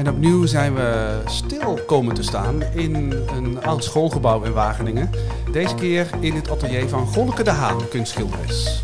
[0.00, 2.94] En opnieuw zijn we stil komen te staan in
[3.36, 5.10] een oud schoolgebouw in Wageningen.
[5.52, 8.80] Deze keer in het atelier van Gonneke de Haan, kunstschilderes.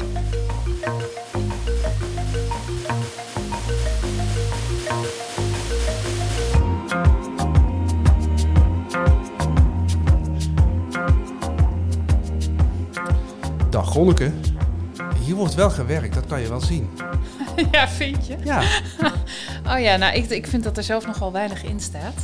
[13.71, 14.33] Dag Gonneke.
[15.25, 16.91] Hier wordt wel gewerkt, dat kan je wel zien.
[17.73, 18.37] ja, vind je?
[18.45, 18.63] Ja,
[19.69, 22.15] Oh ja, nou, ik, ik vind dat er zelf nogal weinig in staat.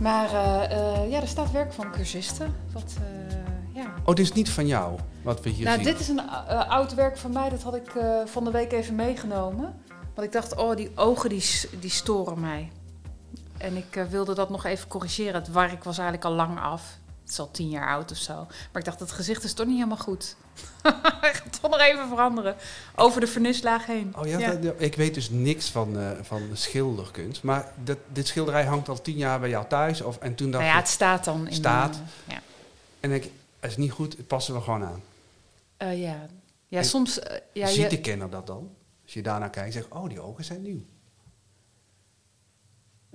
[0.00, 2.54] Maar eh, eh, ja, er staat werk van cursisten.
[2.72, 3.36] Wat, eh,
[3.82, 3.94] ja.
[4.04, 5.84] oh, dit is niet van jou, wat we hier Nou, zien.
[5.84, 6.28] dit is een
[6.68, 7.48] oud werk van mij.
[7.48, 7.92] Dat had ik
[8.24, 9.74] van de week even meegenomen.
[10.14, 11.44] Want ik dacht, oh, die ogen die,
[11.80, 12.70] die storen mij.
[13.58, 15.34] En ik wilde dat nog even corrigeren.
[15.34, 16.98] Het werk was eigenlijk al lang af.
[17.22, 18.34] Het is al tien jaar oud of zo.
[18.34, 20.36] Maar ik dacht, het gezicht is toch niet helemaal goed.
[21.22, 22.56] ik ga toch nog even veranderen.
[22.96, 24.12] Over de vernislaag heen.
[24.18, 27.42] Oh ja, dat- ik weet dus niks van, eh, van schilderkunst.
[27.42, 30.00] Maar dat, dit schilderij hangt al tien jaar bij jou thuis.
[30.00, 31.98] Of, en toen dacht Nou ja, het staat dan in Staat.
[32.28, 32.40] ja.
[33.00, 35.02] en ik, het is niet goed, het passen we gewoon aan.
[35.76, 36.26] Eh, ja.
[36.68, 37.18] ja, En soms...
[37.52, 38.70] ja, Ziet je- de kenner dat dan?
[39.04, 40.84] Als je daarnaar kijkt, zeg oh, die ogen zijn nieuw.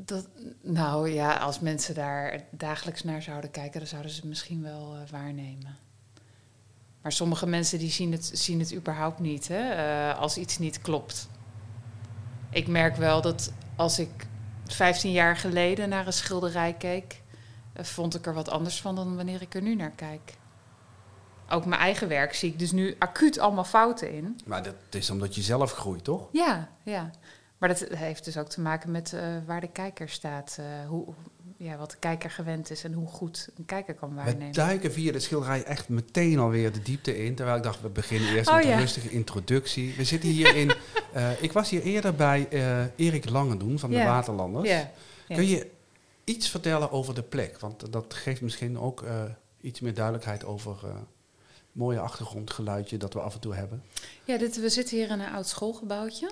[0.06, 0.28] Dat,
[0.62, 4.96] nou ja, als mensen daar dagelijks naar zouden kijken, dan zouden ze het misschien wel
[4.96, 5.78] eh, waarnemen.
[7.02, 10.82] Maar sommige mensen die zien het, zien het überhaupt niet, hè, eh, als iets niet
[10.82, 11.30] klopt.
[12.50, 14.28] Ik merk wel dat als ik
[14.66, 17.22] 15 jaar geleden naar een schilderij keek,
[17.74, 20.34] eh, vond ik er wat anders van dan wanneer ik er nu naar kijk.
[21.50, 24.40] Ook mijn eigen werk zie ik dus nu acuut allemaal fouten in.
[24.46, 26.30] Maar dat is omdat je zelf groeit, toch?
[26.32, 27.12] Ja, ja.
[27.58, 30.58] Maar dat heeft dus ook te maken met eh, waar de kijker staat.
[30.60, 31.14] eh, hoe,
[31.58, 34.52] ja, wat de kijker gewend is en hoe goed een kijker kan We waarnemen.
[34.54, 37.36] duiken via de schilderij echt meteen alweer de diepte in.
[37.36, 39.94] Terwijl ik dacht, we beginnen eerst Oh, met een rustige introductie.
[39.96, 40.72] We zitten hier in...
[41.14, 42.48] eh, ik was hier eerder bij
[42.96, 44.04] Erik Langendoen van de.
[44.04, 44.70] Waterlanders.
[44.70, 44.92] Ja.
[45.28, 45.70] Kun je
[46.24, 47.60] iets vertellen over de plek?
[47.60, 49.04] Want dat geeft misschien ook
[49.62, 50.76] iets meer duidelijkheid over
[51.72, 53.84] mooie achtergrondgeluidje dat we af en toe hebben.
[54.24, 56.32] ja dit, we zitten hier in een oud schoolgebouwtje.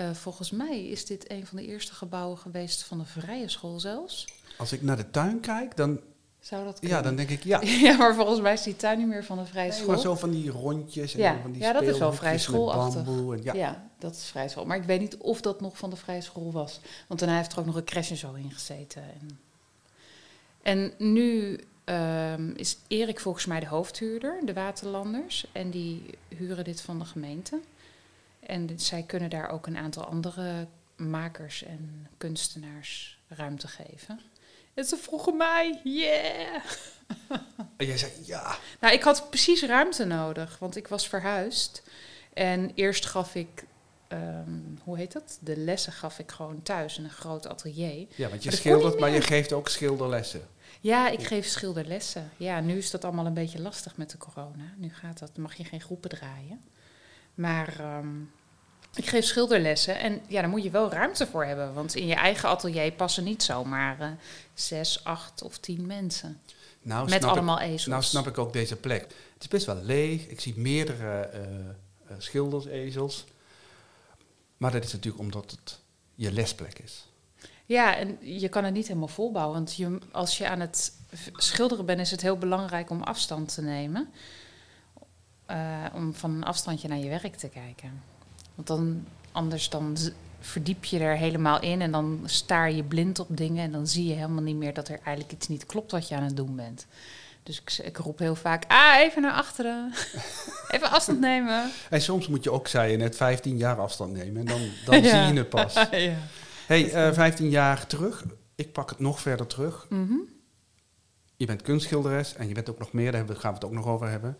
[0.00, 3.80] Eh, volgens mij is dit een van de eerste gebouwen geweest van de vrije school
[3.80, 4.26] zelfs.
[4.56, 6.00] Als ik naar de tuin kijk, dan,
[6.40, 7.02] Zou dat ja, kunnen?
[7.02, 7.60] dan denk ik ja.
[7.86, 9.88] Ja, maar volgens mij is die tuin niet meer van de vrije Nee, school.
[9.88, 13.06] maar zo van die rondjes en Ja, van die ja, dat is wel vrij schoolachtig.
[13.06, 13.54] En, ja.
[13.54, 13.88] Ja.
[13.98, 14.64] dat is vrij school.
[14.64, 16.80] Maar ik weet niet of dat nog van de vrije school was.
[17.06, 19.02] Want daarna heeft er ook nog een crash en zo in gezeten.
[19.02, 19.40] En,
[20.62, 25.46] en nu ehm, is Erik volgens mij de hoofdhuurder, de Waterlanders.
[25.52, 27.60] En die huren dit van de gemeente.
[28.50, 30.66] En dit- zij kunnen daar ook een aantal andere
[30.96, 34.20] makers en kunstenaars ruimte geven.
[34.74, 36.62] En ze vroegen mij, yeah!
[37.76, 38.56] En jij zei ja.
[38.80, 41.82] Nou, ik had precies ruimte nodig, want ik was verhuisd.
[42.32, 43.64] En eerst gaf ik,
[44.08, 45.38] ehm, hoe heet dat?
[45.40, 48.06] De lessen gaf ik gewoon thuis in een groot atelier.
[48.14, 50.48] Ja, want je schildert, maar je geeft ook schilderlessen.
[50.80, 52.30] Ja, ik geef schilderlessen.
[52.36, 54.74] Ja, nu is dat allemaal een beetje lastig met de corona.
[54.76, 56.60] Nu gaat dat, mag je geen groepen draaien.
[57.34, 58.08] Maar ehm,
[58.94, 61.74] ik geef schilderlessen en ja, daar moet je wel ruimte voor hebben.
[61.74, 64.08] Want in je eigen atelier passen niet zomaar eh,
[64.54, 66.40] zes, acht of tien mensen.
[66.82, 67.86] Nou, met allemaal ik, ezels.
[67.86, 69.02] nou snap ik ook deze plek.
[69.34, 70.26] Het is best wel leeg.
[70.26, 71.40] Ik zie meerdere eh
[72.10, 73.24] eh, schildersezels.
[74.56, 75.80] Maar dat is natuurlijk omdat het
[76.14, 77.06] je lesplek is.
[77.66, 79.54] Ja, en je kan het niet helemaal volbouwen.
[79.54, 80.92] Want je, als je aan het
[81.36, 84.12] schilderen bent, is het heel belangrijk om afstand te nemen.
[85.94, 88.02] Om van een afstandje naar je werk te kijken.
[88.64, 89.96] Want dan, anders dan
[90.40, 93.64] verdiep je er helemaal in en dan staar je blind op dingen.
[93.64, 96.14] En dan zie je helemaal niet meer dat er eigenlijk iets niet klopt wat je
[96.14, 96.86] aan het doen bent.
[97.42, 99.92] Dus ik, roep heel vaak, ah, even naar achteren.
[100.70, 101.70] even afstand nemen.
[101.90, 104.40] En soms moet je ook, zei je net, 15 jaar afstand nemen.
[104.40, 105.08] En dan, dan Ja.
[105.24, 105.74] zie je het pas.
[105.90, 106.16] ja.
[106.66, 108.24] hey, eh 15 jaar terug.
[108.54, 109.86] Ik pak het nog verder terug.
[109.88, 110.14] Mhm.
[111.36, 113.12] Je bent kunstschilderes en je bent ook nog meer.
[113.12, 114.38] Daar gaan we het ook nog over hebben.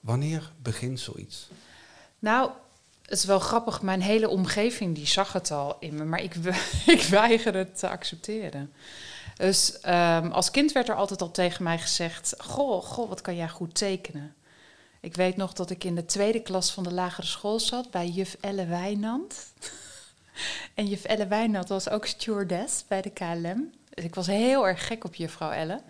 [0.00, 1.50] Wanneer begint zoiets?
[2.18, 2.50] Nou,
[3.02, 3.82] het is wel grappig.
[3.82, 6.34] Mijn hele omgeving die zag het al in me, maar ik,
[6.96, 8.72] ik weiger het te accepteren.
[9.36, 13.36] Dus ehm, als kind werd er altijd al tegen mij gezegd: Goh, goh, wat kan
[13.36, 14.34] jij goed tekenen?
[15.00, 18.08] Ik weet nog dat ik in de tweede klas van de lagere school zat bij
[18.08, 19.34] juf Elle Wijnand.
[20.74, 23.72] en juf Elle Wijnand was ook stewardess bij de KLM.
[23.94, 25.80] Dus ik was heel erg gek op juffrouw Elle.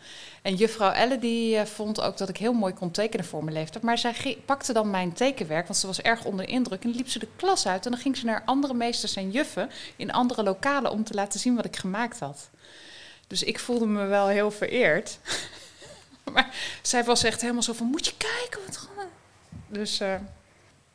[0.43, 3.57] En juffrouw Elle die eh, vond ook dat ik heel mooi kon tekenen voor mijn
[3.57, 3.85] leeftijd.
[3.85, 6.85] Maar zij pakte dan mijn tekenwerk, want ze was erg onder indruk.
[6.85, 9.71] En liep ze de klas uit en dan ging ze naar andere meesters en juffen
[9.97, 12.51] in andere lokalen om te laten zien wat ik gemaakt had.
[13.27, 15.19] Dus ik voelde me wel heel vereerd.
[16.33, 18.89] maar zij was echt helemaal zo van, moet je kijken wat.
[19.69, 20.15] Dus eh,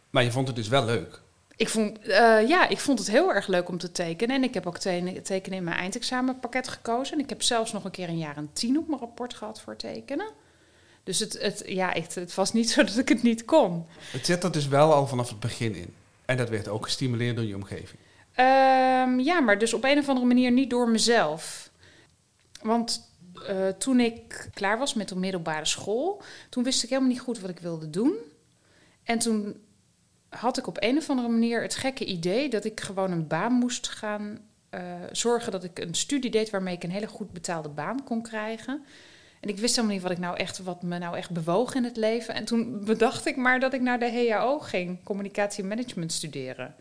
[0.09, 1.21] Maar je vond het dus wel leuk.
[1.57, 4.36] Ik vond, eh, ja, ik vond het heel erg leuk om te tekenen.
[4.36, 7.18] En ik heb ook te- tekenen in mijn eindexamenpakket gekozen.
[7.18, 9.62] En ik heb zelfs nog een keer een jaar een tien op mijn rapport gehad
[9.62, 10.27] voor tekenen.
[11.04, 13.86] Dus het, het, ja, het, het was niet zo dat ik het niet kon.
[14.12, 15.94] Het zit er dus wel al vanaf het begin in.
[16.25, 18.00] En dat werd ook gestimuleerd door je omgeving.
[18.33, 21.69] Ehm, ja, maar dus op een of andere manier niet door mezelf.
[22.62, 23.12] Want
[23.48, 27.39] eh, toen ik klaar was met de middelbare school, toen wist ik helemaal niet goed
[27.39, 28.13] wat ik wilde doen.
[29.04, 29.62] En toen
[30.29, 33.53] had ik op een of andere manier het gekke idee dat ik gewoon een baan
[33.53, 34.39] moest gaan
[34.69, 34.81] eh,
[35.12, 38.83] zorgen dat ik een studie deed waarmee ik een hele goed betaalde baan kon krijgen.
[39.39, 41.83] En ik wist helemaal niet wat ik nou echt, wat me nou echt bewoog in
[41.83, 42.33] het leven.
[42.33, 46.75] En toen bedacht ik maar dat ik naar de HAO ging, communicatie en management studeren.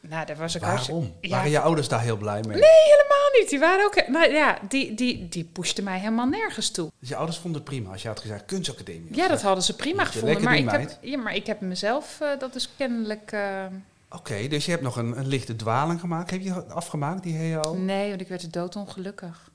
[0.00, 1.16] Nou, daar was ik hartstikke- Waarom?
[1.20, 2.56] Ja, Waren je ouders daar heel blij mee?
[2.60, 3.05] Nee, helemaal
[3.40, 3.50] niet.
[3.50, 4.08] Die waren ook.
[4.08, 6.90] Nou ja, die, die, die pushten mij helemaal nergens toe.
[7.00, 9.16] Dus je ouders vonden het prima als je had gezegd kunstacademie.
[9.16, 10.42] Ja, dat hadden ze prima gevonden.
[10.42, 13.32] Maar ik, heb, ja, maar ik heb mezelf, eh, dat is kennelijk.
[13.32, 13.64] eh,
[14.10, 16.30] Oké, dus je hebt nog een, een lichte dwaling gemaakt.
[16.30, 17.74] Heb je afgemaakt, die HAO?
[17.74, 19.50] nee, want ik werd doodongelukkig.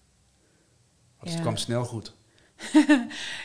[1.20, 2.14] Want het kwam snel goed.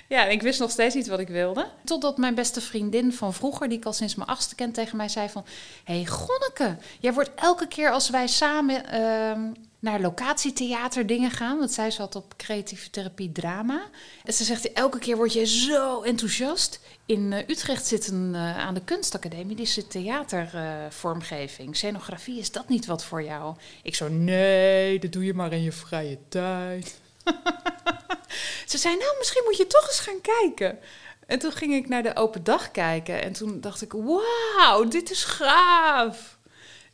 [0.08, 1.66] Ja, en ik wist nog steeds niet wat ik wilde.
[1.84, 5.08] Totdat mijn beste vriendin van vroeger, die ik al sinds mijn achtste ken, tegen mij
[5.08, 5.44] zei van...
[5.84, 9.40] Hé, hey, Gonneke, jij wordt elke keer als wij samen ehm,
[9.78, 11.58] naar locatietheater dingen gaan...
[11.58, 13.88] want zij zat op creatieve therapie drama.
[14.24, 16.80] En ze zegt, elke keer word je zo enthousiast.
[17.06, 21.76] In eh, Utrecht zit een, eh, aan de kunstacademie, die zit theatervormgeving.
[21.76, 23.56] Scenografie, is dat niet wat voor jou?
[23.82, 27.00] Ik zo, nee, dat doe je maar in je vrije tijd.
[28.66, 30.78] Ze zei, nou, misschien moet je toch eens gaan kijken.
[31.26, 33.22] En toen ging ik naar de open dag kijken.
[33.22, 36.35] En toen dacht ik, wauw, dit is gaaf.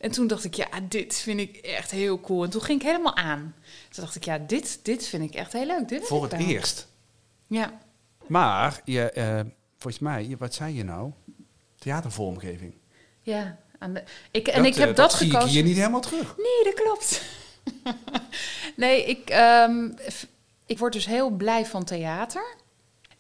[0.02, 2.44] En toen dacht ik, ja, dit vind ik echt heel cool.
[2.44, 3.54] En toen ging ik helemaal aan.
[3.90, 5.88] Toen dacht ik, ja, dit, dit vind ik echt heel leuk.
[5.88, 6.88] Dit Voor het eerst.
[7.46, 7.78] Ja.
[8.26, 9.40] Maar, je, eh,
[9.78, 11.10] volgens mij, je- wat zei je nou?
[11.78, 12.75] Theatervormgeving.
[13.22, 15.49] Ja, aan de, ik, en ik eh, heb dat, zie gekozen.
[15.49, 16.37] ik hier niet helemaal terug.
[16.37, 17.22] Nee, dat klopt.
[18.76, 19.88] nee, ik, ehm,
[20.66, 22.55] ik word dus heel blij van theater.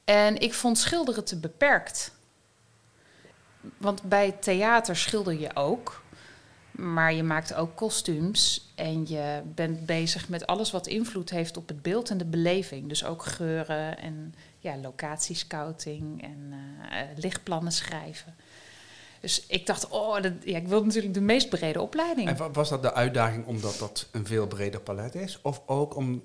[0.04, 2.12] En ik vond schilderen te beperkt.
[3.76, 6.02] Want bij theater schilder je ook.
[6.72, 8.72] Maar je maakt ook kostuums.
[8.74, 12.88] En je bent bezig met alles wat invloed heeft op het beeld en de beleving.
[12.88, 16.52] Dus ook geuren en ja, locatiescouting en
[16.90, 18.34] eh, eh, lichtplannen schrijven.
[19.20, 22.28] Dus ik dacht, oh, dat, ja, ik wil natuurlijk de meest brede opleiding.
[22.28, 25.38] En wa- was dat de uitdaging omdat dat een veel breder palet is?
[25.42, 26.22] Of ook om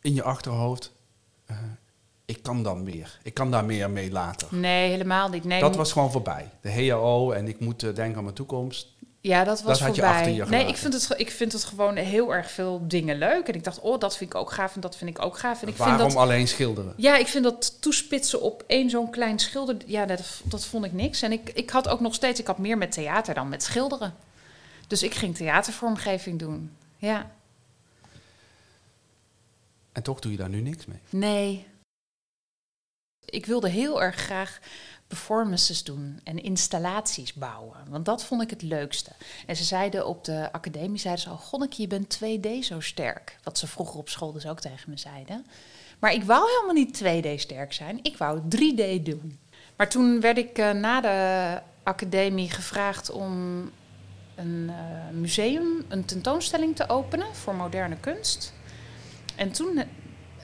[0.00, 0.92] in je achterhoofd,
[1.46, 1.56] eh,
[2.24, 3.18] ik kan dan meer.
[3.22, 4.48] Ik kan daar meer mee later.
[4.50, 5.44] Nee, helemaal niet.
[5.44, 6.50] Nee, dat was gewoon voorbij.
[6.60, 8.93] De HAO en ik moet denken aan mijn toekomst.
[9.26, 10.32] Ja, dat was dat had je voorbij.
[10.34, 13.48] je nee, ik vind, het, ik vind het gewoon heel erg veel dingen leuk.
[13.48, 15.62] En ik dacht, oh, dat vind ik ook gaaf en dat vind ik ook gaaf.
[15.62, 16.94] En ik Waarom vind dat, alleen schilderen?
[16.96, 20.92] ja, ik vind dat toespitsen op één zo'n klein schilder, ja, dat, dat vond ik
[20.92, 21.22] niks.
[21.22, 24.14] En ik, ik had ook nog steeds, ik had meer met theater dan met schilderen.
[24.86, 26.76] Dus ik ging theatervormgeving doen.
[26.96, 27.30] Ja,
[29.92, 30.98] En toch doe je daar nu niks mee.
[31.08, 31.66] nee.
[33.24, 34.58] Ik wilde heel erg graag
[35.06, 37.76] performances doen en installaties bouwen.
[37.88, 39.10] Want dat vond ik het leukste.
[39.46, 41.36] En ze zeiden op de academie, zeiden ze al...
[41.36, 43.38] Gonneke, je bent 2D zo sterk.
[43.42, 45.46] Wat ze vroeger op school dus ook tegen me zeiden.
[45.98, 47.98] Maar ik wou helemaal niet 2D sterk zijn.
[48.02, 49.38] Ik wou 3D doen.
[49.76, 53.30] Maar toen werd ik eh, na de academie gevraagd om
[54.34, 54.74] een eh,
[55.12, 58.52] museum, een tentoonstelling te openen voor moderne kunst.
[59.36, 59.82] En toen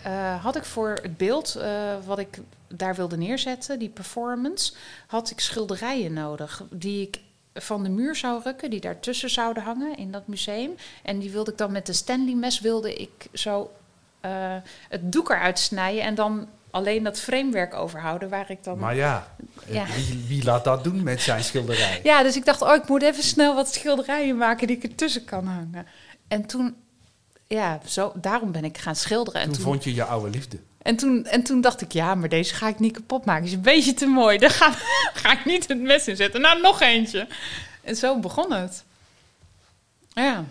[0.03, 2.39] eh, had ik voor het beeld eh, wat ik
[2.69, 4.73] daar wilde neerzetten, die performance,
[5.07, 7.21] had ik schilderijen nodig die ik
[7.55, 10.75] van de muur zou rukken, die daartussen zouden hangen in dat museum.
[11.03, 13.71] En die wilde ik dan met een Stanley mes wilde ik zo
[14.21, 14.57] eh,
[14.89, 18.79] het doek eruit snijden en dan alleen dat framewerk overhouden waar ik dan.
[18.79, 19.35] Maar ja,
[19.67, 19.87] Ja.
[19.87, 22.01] Wie, wie laat dat doen met zijn schilderij?
[22.03, 25.25] Ja, dus ik dacht, oh, ik moet even snel wat schilderijen maken die ik ertussen
[25.25, 25.87] kan hangen.
[26.29, 26.77] En toen,
[27.57, 29.41] ja, zo, daarom ben ik gaan schilderen.
[29.41, 30.59] En Toen toen, vond je je oude liefde.
[30.83, 33.43] en, toen, en toen dacht ik, ja, maar deze ga ik niet kapot maken.
[33.43, 34.39] Die is een beetje te mooi.
[34.39, 34.73] Daar ga,
[35.23, 36.41] ga ik niet het mes in zetten.
[36.41, 37.27] Nou, nog eentje.
[37.83, 38.85] En zo begon het.
[40.13, 40.45] Ja,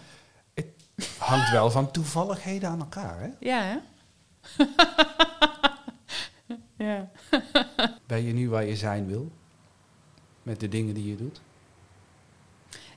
[1.17, 3.29] Hangt wel van toevalligheden aan elkaar, hè?
[3.39, 3.77] ja, hè?
[6.85, 7.09] ja.
[8.07, 9.31] Ben je nu waar je zijn wil?
[10.43, 11.41] Met de dingen die je doet?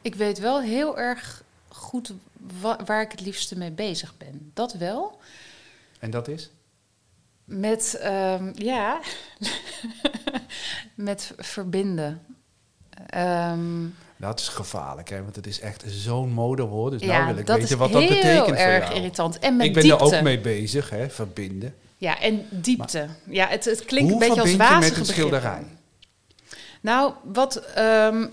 [0.01, 1.43] Ik weet wel heel erg
[1.75, 2.13] goed
[2.61, 4.51] wa- waar ik het liefste mee bezig ben.
[4.55, 5.21] Dat wel.
[5.99, 6.51] En dat is?
[7.45, 9.01] Met, ehm, ja,
[10.95, 12.23] met verbinden.
[13.07, 13.87] Ehm,
[14.17, 15.23] Dat is gevaarlijk, hè?
[15.23, 16.93] Want het is echt zo'n modewoord.
[16.93, 18.97] Dus ja, nou wil ik dat weten is wat dat heel betekent voor erg jou.
[18.99, 19.39] irritant.
[19.39, 20.05] En met ik ben diepte.
[20.05, 21.11] er ook mee bezig, hè?
[21.11, 21.75] Verbinden.
[21.97, 23.09] Ja, en diepte.
[23.29, 25.63] ja, het, het klinkt Hoe een beetje als verbind je wazige met een schilderij?
[26.81, 27.57] Nou, wat...
[27.57, 28.27] ehm,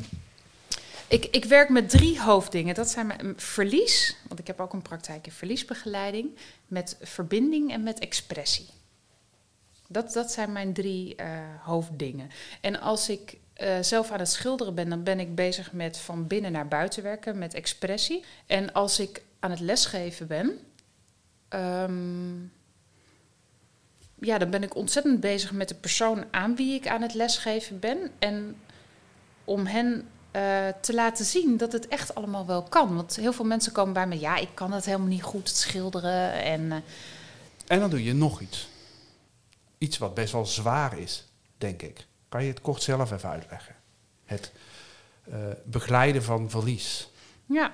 [1.09, 2.75] Ik, ik werk met drie hoofddingen.
[2.75, 6.37] Dat zijn mijn verlies, want ik heb ook een praktijk in verliesbegeleiding,
[6.67, 8.67] met verbinding en met expressie.
[9.87, 11.25] Dat, dat zijn mijn drie uh,
[11.61, 12.29] hoofddingen.
[12.61, 16.27] En als ik uh, zelf aan het schilderen ben, dan ben ik bezig met van
[16.27, 18.23] binnen naar buiten werken, met expressie.
[18.45, 20.59] En als ik aan het lesgeven ben,
[21.49, 22.51] um,
[24.19, 27.79] ja, dan ben ik ontzettend bezig met de persoon aan wie ik aan het lesgeven
[27.79, 28.11] ben.
[28.19, 28.55] En
[29.43, 32.95] om hen uh, te laten zien dat het echt allemaal wel kan.
[32.95, 35.57] Want heel veel mensen komen bij me, ja, ik kan het helemaal niet goed, het
[35.57, 36.33] schilderen.
[36.33, 36.75] En, uh,
[37.67, 38.69] en dan doe je nog iets.
[39.77, 41.25] Iets wat best wel zwaar is,
[41.57, 42.07] denk ik.
[42.29, 43.75] Kan je het kort zelf even uitleggen?
[44.25, 44.51] Het
[45.29, 47.09] uh, begeleiden van verlies.
[47.45, 47.73] Ja.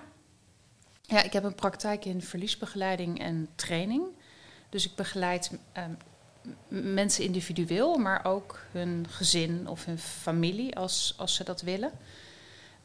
[1.02, 4.04] ja, ik heb een praktijk in verliesbegeleiding en training.
[4.70, 5.52] Dus ik begeleid
[6.68, 11.92] mensen individueel, maar ook hun gezin of hun familie als, als ze dat willen.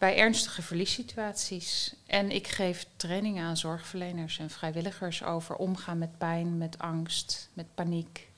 [0.01, 1.95] Bij ernstige verliessituaties.
[2.07, 7.75] En ik geef trainingen aan zorgverleners en vrijwilligers over omgaan met pijn, met angst, met
[7.75, 8.29] paniek.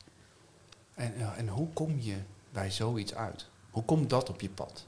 [0.95, 2.16] En, en hoe kom je
[2.50, 3.47] bij zoiets uit?
[3.71, 4.87] Hoe komt dat op je pad?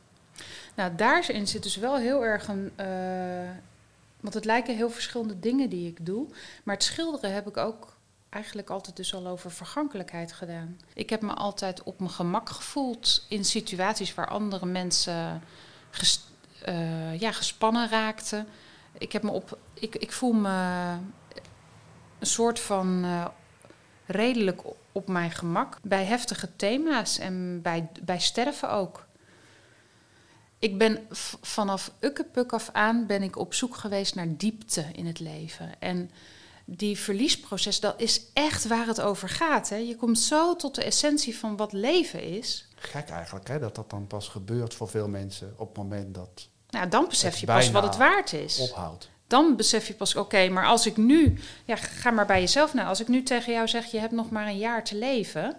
[0.75, 2.73] Nou, daarin zit dus wel heel erg een.
[2.81, 3.51] Uh,
[4.21, 6.27] want het lijken heel verschillende dingen die ik doe.
[6.65, 7.97] Maar het schilderen heb ik ook
[8.29, 10.81] eigenlijk altijd dus al over vergankelijkheid gedaan.
[10.95, 15.43] Ik heb me altijd op mijn gemak gevoeld in situaties waar andere mensen
[16.69, 18.47] uh, ja, gespannen raakten.
[18.99, 20.49] Ik, heb me op, ik, ik voel me
[22.19, 23.27] een soort van uh,
[24.07, 29.07] redelijk op mijn gemak bij heftige thema's en bij, bij sterven ook.
[30.59, 31.07] Ik ben
[31.41, 35.81] vanaf ukkepuk af aan ben ik op zoek geweest naar diepte in het leven.
[35.81, 36.11] En
[36.65, 39.69] die verliesproces, dat is echt waar het over gaat.
[39.69, 39.77] Hè?
[39.77, 42.69] Je komt zo tot de essentie van wat leven is.
[42.75, 43.59] Gek eigenlijk, hè?
[43.59, 46.49] dat dat dan pas gebeurt voor veel mensen op het moment dat.
[46.75, 48.59] Nou, dan besef je pas wat het waard is.
[48.59, 49.11] Ophoudt.
[49.27, 52.85] Dan besef je pas, oké, maar als ik nu, ja, ga maar bij jezelf na.
[52.85, 55.57] Als ik nu tegen jou zeg, je hebt nog maar een jaar te leven.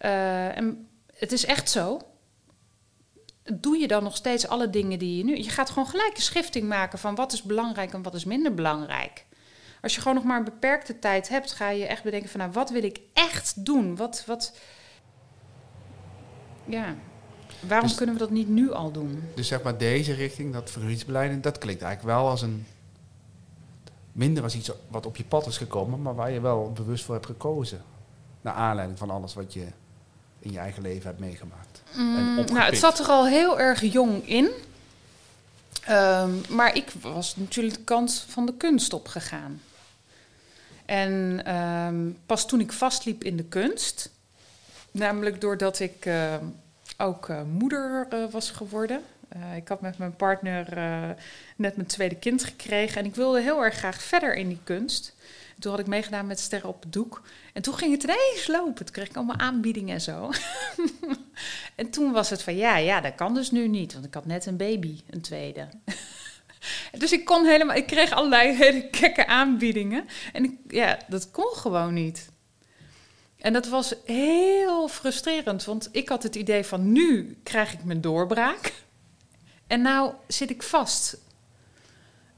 [0.00, 2.00] Uh, en het is echt zo.
[3.42, 5.36] Doe je dan nog steeds alle dingen die je nu.
[5.36, 8.54] Je gaat gewoon gelijk een schifting maken van wat is belangrijk en wat is minder
[8.54, 9.26] belangrijk.
[9.82, 12.52] Als je gewoon nog maar een beperkte tijd hebt, ga je echt bedenken van nou,
[12.52, 13.96] wat wil ik echt doen?
[13.96, 14.56] Wat, wat,
[16.64, 16.94] ja,
[17.68, 19.22] waarom dus, kunnen we dat niet nu al doen?
[19.34, 22.66] Dus zeg maar deze richting, dat verliesbeleid, dat klinkt eigenlijk wel als een
[24.12, 27.14] minder als iets wat op je pad is gekomen, maar waar je wel bewust voor
[27.14, 27.82] hebt gekozen.
[28.40, 29.66] Naar aanleiding van alles wat je
[30.38, 31.82] in je eigen leven hebt meegemaakt.
[31.96, 34.50] Mm, nou, het zat er al heel erg jong in.
[35.90, 39.62] Um, maar ik was natuurlijk de kant van de kunst opgegaan.
[40.84, 44.10] En um, pas toen ik vastliep in de kunst,
[44.90, 46.34] namelijk doordat ik uh,
[47.00, 49.02] ook uh, moeder uh, was geworden.
[49.56, 50.66] ik had met mijn partner
[51.56, 55.14] net mijn tweede kind gekregen en ik wilde heel erg graag verder in die kunst.
[55.58, 57.22] toen had ik meegedaan met Sterren op het Doek.
[57.52, 58.84] En toen ging het ineens lopen.
[58.84, 60.30] Toen kreeg ik allemaal aanbiedingen en zo.
[61.80, 64.26] en toen was het van ja, ja, dat kan dus nu niet, want ik had
[64.26, 65.68] net een baby, een tweede.
[66.98, 70.06] Dus ik kon helemaal, ik kreeg allerlei hele gekke aanbiedingen.
[70.32, 72.30] En ik, ja, dat kon gewoon niet.
[73.40, 78.00] En dat was heel frustrerend, want ik had het idee van nu krijg ik mijn
[78.00, 78.72] doorbraak.
[79.66, 81.16] En nou zit ik vast.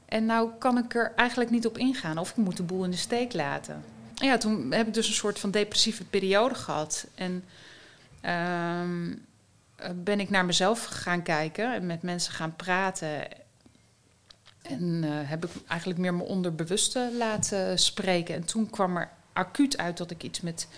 [0.04, 2.90] En nou kan ik er eigenlijk niet op ingaan of ik moet de boel in
[2.90, 3.84] de steek laten.
[4.16, 7.06] En ja, toen heb ik dus een soort van depressieve periode gehad.
[7.14, 7.44] En
[8.82, 9.24] um,
[9.94, 13.28] ben ik naar mezelf gaan kijken en met mensen gaan praten.
[14.62, 18.34] En uh, heb ik eigenlijk meer mijn onderbewuste laten spreken.
[18.34, 20.68] En toen kwam er acuut uit dat ik iets met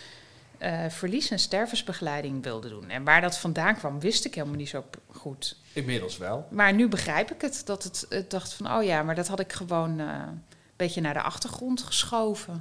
[0.58, 2.90] uh, verlies- en stervensbegeleiding wilde doen.
[2.90, 5.56] En waar dat vandaan kwam, wist ik helemaal niet zo goed.
[5.72, 6.46] Inmiddels wel.
[6.50, 7.62] Maar nu begrijp ik het.
[7.66, 10.42] Dat het, het dacht van, oh ja, maar dat had ik gewoon uh, een
[10.76, 12.60] beetje naar de achtergrond geschoven.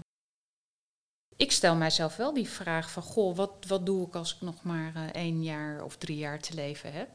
[1.36, 4.64] Ik stel mijzelf wel die vraag van, goh, wat, wat doe ik als ik nog
[4.64, 7.10] maar uh, één jaar of drie jaar te leven heb?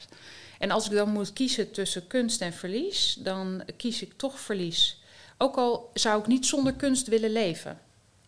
[0.58, 5.02] En als ik dan moet kiezen tussen kunst en verlies, dan kies ik toch verlies.
[5.38, 7.78] Ook al zou ik niet zonder kunst willen leven.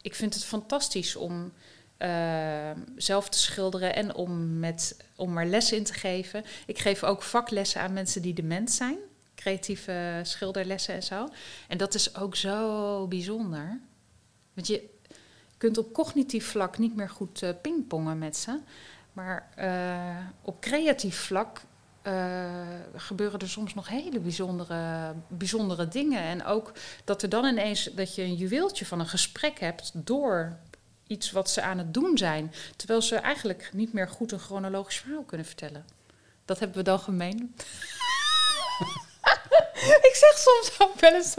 [0.03, 1.53] Ik vind het fantastisch om
[1.99, 6.45] uh, zelf te schilderen en om, met, om er lessen in te geven.
[6.67, 8.99] Ik geef ook vaklessen aan mensen die dement zijn.
[9.35, 11.29] Creatieve schilderlessen en zo.
[11.69, 13.81] En dat is ook zo bijzonder.
[14.55, 14.89] Want je
[15.57, 18.59] kunt op cognitief vlak niet meer goed uh, pingpongen met ze.
[19.13, 21.61] Maar uh, op creatief vlak
[22.95, 26.23] gebeuren er soms nog hele bijzondere, bijzondere dingen.
[26.23, 26.73] En ook
[27.05, 30.57] dat er dan ineens dat je een juweeltje van een gesprek hebt door
[31.07, 32.55] iets wat ze aan het doen zijn.
[32.77, 35.85] Terwijl ze eigenlijk niet meer goed een chronologisch verhaal kunnen vertellen.
[36.45, 37.55] Dat hebben we dan gemeen.
[40.09, 41.35] ik zeg soms ook wel eens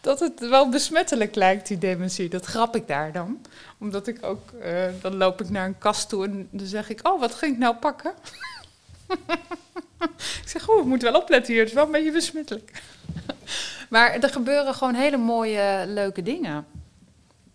[0.00, 2.28] dat het wel besmettelijk lijkt, die dementie.
[2.28, 3.40] Dat grap ik daar dan.
[3.78, 7.08] Omdat ik ook, uh, dan loop ik naar een kast toe en dan zeg ik,
[7.08, 8.14] oh, wat ging ik nou pakken?
[10.42, 12.82] ik zeg, oh, ik moet wel opletten hier, het is wel een beetje besmettelijk.
[13.90, 16.66] maar er gebeuren gewoon hele mooie, leuke dingen.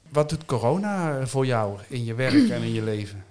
[0.09, 3.25] Wat doet corona voor jou in je werk en in je leven?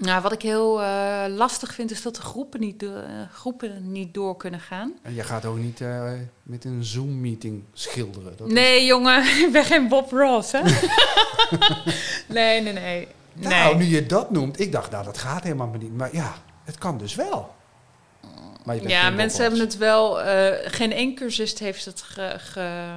[0.00, 2.90] Nou, wat ik heel uh, lastig vind, is dat de groepen niet, uh,
[3.32, 4.92] groepen niet door kunnen gaan.
[5.02, 6.12] En je gaat ook niet uh,
[6.42, 8.36] met een Zoom-meeting schilderen?
[8.36, 8.86] Dat nee, is...
[8.86, 10.60] jongen, ik ben geen Bob Ross, hè?
[12.34, 13.08] nee, nee, nee.
[13.32, 15.96] Nou, nu je dat noemt, ik dacht, nou, dat gaat helemaal niet.
[15.96, 17.54] Maar ja, het kan dus wel.
[18.86, 20.14] Ja, mensen hebben het wel...
[20.64, 22.96] geen één cursist heeft het ge, ge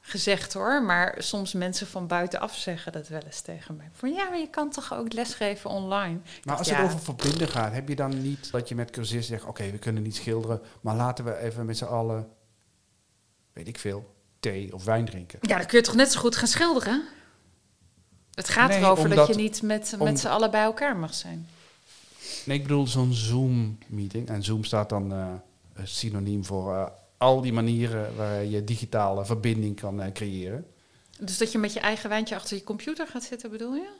[0.00, 3.88] gezegd hoor, maar soms mensen van buitenaf zeggen dat wel eens tegen mij.
[3.92, 6.18] Van ja, maar je kan toch ook lesgeven online.
[6.44, 9.48] Maar als het over verbinden gaat, heb je dan niet dat je met cursisten zegt:
[9.48, 12.28] oké, we kunnen niet schilderen, maar laten we even met z'n allen,
[13.52, 15.38] weet ik veel, thee of wijn drinken.
[15.42, 17.02] Ja, dan kun je toch net zo goed gaan schilderen.
[18.34, 21.48] Het gaat erover dat je niet met, met z'n allen bij elkaar mag zijn.
[22.46, 24.28] Nee, ik bedoel zo'n Zoom-meeting.
[24.28, 25.26] En Zoom staat dan uh,
[25.82, 26.86] synoniem voor uh,
[27.18, 30.66] al die manieren waar je digitale verbinding kan uh, creëren.
[31.18, 33.90] Dus dat je met je eigen wijntje achter je computer gaat zitten, bedoel je?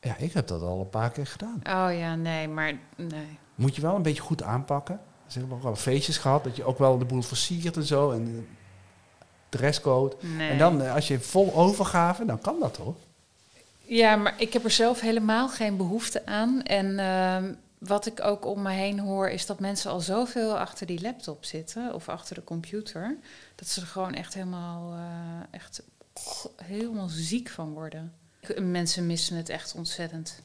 [0.00, 1.56] Ja, ik heb dat al een paar keer gedaan.
[1.56, 3.38] Oh ja, nee, maar nee.
[3.54, 5.00] Moet je wel een beetje goed aanpakken.
[5.26, 8.10] Ze hebben ook wel feestjes gehad, dat je ook wel de boel versiert en zo.
[8.10, 8.42] En de
[9.48, 10.16] dresscode.
[10.20, 10.50] Nee.
[10.50, 12.96] En dan, eh, als je vol overgave, dan kan dat toch?
[13.86, 16.62] Ja, maar ik heb er zelf helemaal geen behoefte aan.
[16.62, 20.86] En uh, wat ik ook om me heen hoor, is dat mensen al zoveel achter
[20.86, 23.16] die laptop zitten of achter de computer,
[23.54, 25.00] dat ze er gewoon echt helemaal, uh,
[25.50, 25.82] echt
[26.56, 28.12] helemaal ziek van worden.
[28.60, 30.42] Mensen missen het echt ontzettend.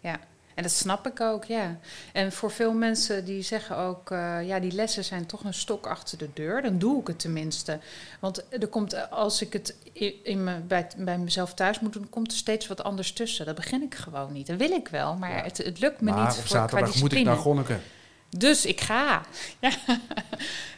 [0.00, 0.20] Ja.
[0.54, 1.78] En dat snap ik ook, ja.
[2.12, 5.86] En voor veel mensen die zeggen ook, uh, ja, die lessen zijn toch een stok
[5.86, 6.62] achter de deur.
[6.62, 7.78] Dan doe ik het tenminste.
[8.20, 9.76] Want er komt, als ik het
[10.22, 13.46] in me, bij, bij mezelf thuis moet doen, komt er steeds wat anders tussen.
[13.46, 14.46] Dat begin ik gewoon niet.
[14.46, 16.38] Dat wil ik wel, maar het, het lukt me maar niet.
[16.38, 17.78] Op zaterdag moet ik naar Gonneke.
[18.38, 19.22] Dus ik ga.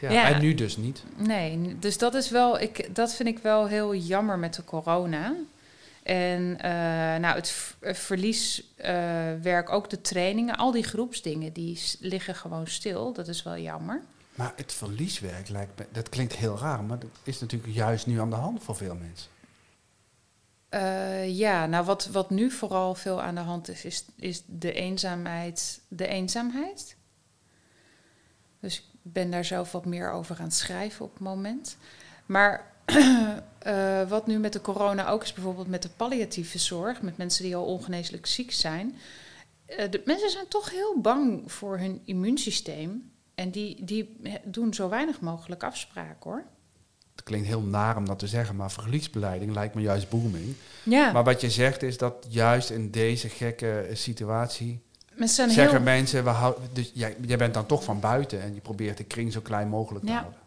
[0.00, 0.10] Ja.
[0.10, 1.02] ja, En nu dus niet.
[1.16, 5.34] Nee, dus dat is wel, ik, dat vind ik wel heel jammer met de corona.
[6.06, 6.60] En uh,
[7.16, 13.12] nou, het verlieswerk, uh, ook de trainingen, al die groepsdingen, die liggen gewoon stil.
[13.12, 14.02] Dat is wel jammer.
[14.34, 18.20] Maar het verlieswerk lijkt me, dat klinkt heel raar, maar dat is natuurlijk juist nu
[18.20, 19.30] aan de hand voor veel mensen.
[20.70, 24.72] Uh, ja, nou wat, wat nu vooral veel aan de hand is, is, is de
[24.72, 25.80] eenzaamheid.
[25.88, 26.96] De eenzaamheid.
[28.60, 31.76] Dus ik ben daar zelf wat meer over aan het schrijven op het moment.
[32.26, 37.16] Maar uh, wat nu met de corona ook is, bijvoorbeeld met de palliatieve zorg, met
[37.16, 38.96] mensen die al ongeneeslijk ziek zijn.
[39.68, 43.10] Uh, de mensen zijn toch heel bang voor hun immuunsysteem.
[43.34, 46.44] En die, die doen zo weinig mogelijk afspraken hoor.
[47.14, 50.54] Het klinkt heel naar om dat te zeggen, maar verliesbeleiding lijkt me juist booming.
[50.82, 51.12] Ja.
[51.12, 54.80] Maar wat je zegt is dat juist in deze gekke situatie.
[55.14, 55.84] Mensen zeggen heel...
[55.84, 59.04] mensen, we houden, dus jij, jij bent dan toch van buiten en je probeert de
[59.04, 60.18] kring zo klein mogelijk te ja.
[60.18, 60.40] houden.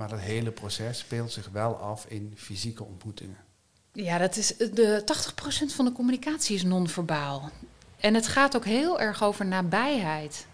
[0.00, 3.36] Maar dat hele proces speelt zich wel af in fysieke ontmoetingen.
[3.92, 5.02] Ja, dat is de
[5.72, 7.50] 80% van de communicatie is non-verbaal.
[7.96, 10.46] En het gaat ook heel erg over nabijheid.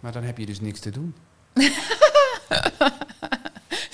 [0.00, 1.14] Maar dan heb je dus niks te doen.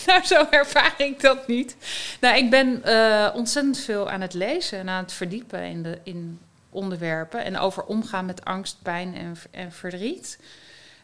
[0.07, 1.77] nou, zo ervaar ik dat niet.
[2.21, 5.99] Nou, ik ben uh, ontzettend veel aan het lezen en aan het verdiepen in, de,
[6.03, 7.45] in onderwerpen.
[7.45, 10.39] En over omgaan met angst, pijn en, en verdriet.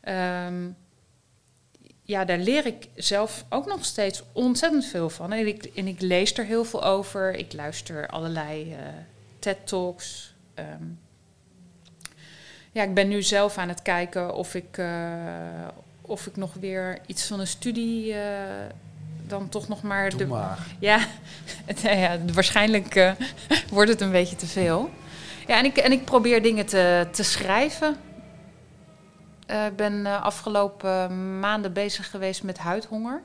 [0.09, 0.77] Um,
[2.03, 5.33] ja, daar leer ik zelf ook nog steeds ontzettend veel van.
[5.33, 7.35] En ik, en ik lees er heel veel over.
[7.35, 8.79] Ik luister allerlei uh,
[9.39, 10.35] TED-talks.
[10.59, 10.99] Um,
[12.73, 14.89] ja, ik ben nu zelf aan het kijken of ik, uh,
[16.01, 18.19] of ik nog weer iets van een studie uh,
[19.27, 20.11] dan toch nog maar...
[20.11, 20.59] Doe de, maar.
[20.79, 21.07] Ja,
[21.65, 23.15] het, ja waarschijnlijk
[23.71, 24.91] wordt het een beetje te veel.
[25.47, 27.97] Ja, en ik, en ik probeer dingen te, te schrijven.
[29.53, 33.23] Eh, ik ben uh, afgelopen maanden bezig geweest met huidhonger.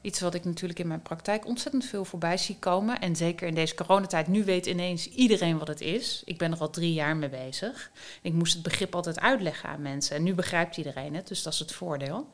[0.00, 3.00] Iets wat ik natuurlijk in mijn praktijk ontzettend veel voorbij zie komen.
[3.00, 4.26] En zeker in deze coronatijd.
[4.26, 6.22] Nu weet ineens iedereen wat het is.
[6.24, 7.90] Ik ben er al drie jaar mee bezig.
[8.22, 10.16] Ik moest het begrip altijd uitleggen aan mensen.
[10.16, 12.28] En nu begrijpt iedereen het, dus dat is het voordeel.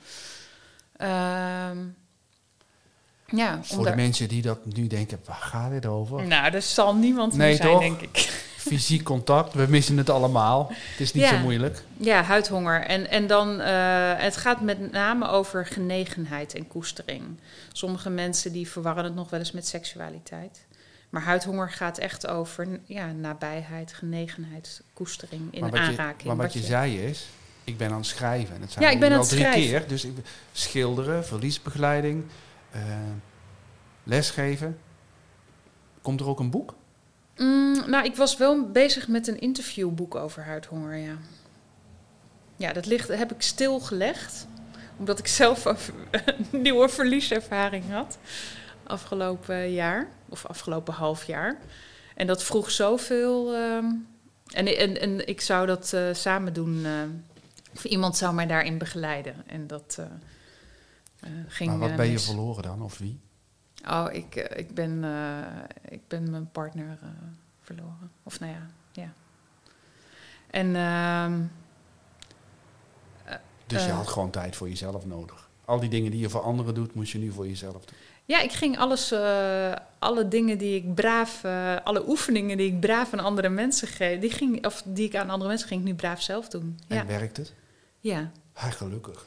[0.98, 1.70] Uh,
[3.26, 6.26] ja, Voor de mensen die dat nu denken, waar gaat dit over?
[6.26, 7.80] Nou, er zal niemand nee, zijn, toch?
[7.80, 9.54] denk ik fysiek contact.
[9.54, 10.68] We missen het allemaal.
[10.68, 11.82] Het is niet zo moeilijk.
[11.96, 12.82] Ja, huidhonger.
[12.82, 13.66] En, en dan, uh,
[14.16, 17.22] het gaat met name over genegenheid en koestering.
[17.72, 20.66] Sommige mensen die verwarren het nog wel eens met seksualiteit.
[21.10, 26.22] Maar huidhonger gaat echt over ja, nabijheid, genegenheid, koestering in maar aanraking.
[26.22, 27.28] Je, maar wat, je, zei is,
[27.64, 28.54] ik ben aan het schrijven.
[28.54, 29.62] En dat zijn Ja, ik ben aan het drie schrijven.
[29.62, 29.88] keer.
[29.88, 30.12] Dus ik,
[30.52, 32.24] schilderen, verliesbegeleiding,
[32.70, 32.82] eh,
[34.02, 34.78] lesgeven.
[36.02, 36.74] Komt er ook een boek?
[37.40, 41.16] Mm, nou, ik was wel bezig met een interviewboek over huidhonger, ja.
[42.56, 44.46] Ja, dat ligt, heb ik stilgelegd.
[44.96, 45.76] Omdat ik zelf een
[46.62, 48.18] nieuwe verlieservaring had.
[48.82, 50.08] Afgelopen jaar.
[50.28, 51.58] Of afgelopen half jaar.
[52.14, 53.54] En dat vroeg zoveel.
[53.54, 53.84] ehm,
[54.46, 56.84] en, en, en ik zou dat eh, samen doen.
[56.84, 56.92] eh,
[57.74, 59.34] of iemand zou mij daarin begeleiden.
[59.46, 61.70] En dat eh, ging.
[61.70, 62.24] maar wat ben je mis.
[62.24, 62.82] verloren dan?
[62.82, 63.20] Of wie?
[63.88, 67.08] Oh, ik, eh, ik, ben, eh, ik ben mijn partner eh,
[67.60, 68.10] verloren.
[68.22, 69.12] Of nou ja, ja.
[70.50, 71.42] En ehm,
[73.66, 75.48] Dus je had gewoon tijd voor jezelf nodig.
[75.64, 77.96] Al die dingen die je voor anderen doet, moest je nu voor jezelf doen.
[78.24, 79.12] ja, ik ging alles,
[79.98, 81.44] alle dingen die ik braaf,
[81.84, 85.30] alle oefeningen die ik braaf aan andere mensen geef, die, ging, of die ik aan
[85.30, 86.78] andere mensen ging ik nu braaf zelf doen.
[86.86, 87.54] Ja, En werkt het?
[88.00, 88.30] ja.
[88.52, 89.26] Ha, gelukkig.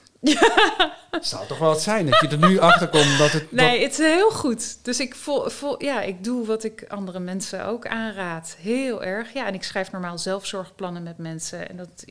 [1.12, 3.52] Het zou toch wel wat zijn dat je er nu achter komt dat het...
[3.52, 4.78] Nee, het is heel goed.
[4.86, 8.56] Dus ik, voel, ja, ik doe wat ik andere mensen ook aanraad.
[8.60, 9.34] Heel erg.
[9.34, 11.70] Ja, en ik schrijf normaal zelfzorgplannen met mensen.
[11.70, 12.06] En dat,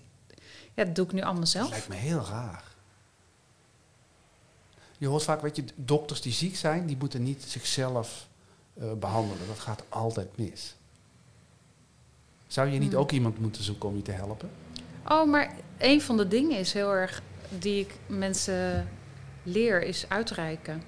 [0.74, 1.70] ja, dat doe ik nu allemaal Dat zelf.
[1.70, 2.62] lijkt me heel raar.
[4.98, 8.26] Je hoort vaak, weet je, dokters die ziek zijn, die moeten niet zichzelf
[8.80, 9.46] eh, behandelen.
[9.46, 10.74] Dat gaat altijd mis.
[12.46, 13.00] Zou je niet Hmm.
[13.00, 14.50] ook iemand moeten zoeken om je te helpen?
[15.08, 17.22] Oh, maar een van de dingen is heel erg
[17.58, 18.88] die ik mensen
[19.42, 20.82] leer, is uitreiken.